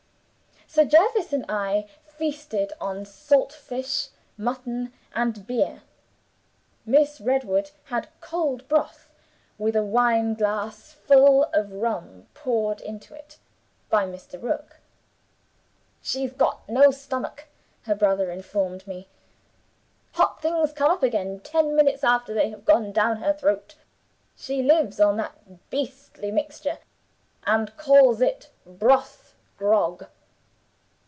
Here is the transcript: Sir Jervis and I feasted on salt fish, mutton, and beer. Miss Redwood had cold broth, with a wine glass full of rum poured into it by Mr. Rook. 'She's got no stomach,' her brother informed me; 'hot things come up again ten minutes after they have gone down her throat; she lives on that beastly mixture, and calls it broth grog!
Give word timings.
Sir 0.73 0.85
Jervis 0.85 1.33
and 1.33 1.43
I 1.49 1.89
feasted 2.05 2.71
on 2.79 3.03
salt 3.03 3.51
fish, 3.51 4.07
mutton, 4.37 4.93
and 5.13 5.45
beer. 5.45 5.83
Miss 6.85 7.19
Redwood 7.19 7.71
had 7.87 8.07
cold 8.21 8.65
broth, 8.69 9.09
with 9.57 9.75
a 9.75 9.83
wine 9.83 10.33
glass 10.33 10.93
full 10.93 11.49
of 11.53 11.73
rum 11.73 12.27
poured 12.33 12.79
into 12.79 13.13
it 13.13 13.37
by 13.89 14.05
Mr. 14.05 14.41
Rook. 14.41 14.79
'She's 16.01 16.31
got 16.31 16.69
no 16.69 16.89
stomach,' 16.89 17.49
her 17.81 17.93
brother 17.95 18.31
informed 18.31 18.87
me; 18.87 19.09
'hot 20.13 20.41
things 20.41 20.71
come 20.71 20.89
up 20.89 21.03
again 21.03 21.41
ten 21.41 21.75
minutes 21.75 22.01
after 22.01 22.33
they 22.33 22.49
have 22.49 22.63
gone 22.63 22.93
down 22.93 23.17
her 23.17 23.33
throat; 23.33 23.75
she 24.37 24.63
lives 24.63 25.01
on 25.01 25.17
that 25.17 25.69
beastly 25.69 26.31
mixture, 26.31 26.77
and 27.45 27.75
calls 27.75 28.21
it 28.21 28.51
broth 28.65 29.35
grog! 29.57 30.07